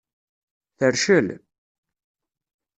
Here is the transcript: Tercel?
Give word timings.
Tercel? 0.77 1.27